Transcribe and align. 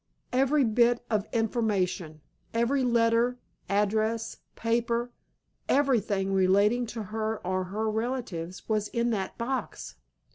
Every 0.33 0.63
bit 0.63 1.05
of 1.11 1.27
information, 1.31 2.21
every 2.55 2.83
letter, 2.83 3.37
address, 3.69 4.37
paper, 4.55 5.11
everything 5.69 6.33
relating 6.33 6.87
to 6.87 7.03
her 7.13 7.37
or 7.45 7.65
her 7.65 7.87
relatives, 7.87 8.67
was 8.67 8.87
in 8.87 9.11
that 9.11 9.37
box." 9.37 9.97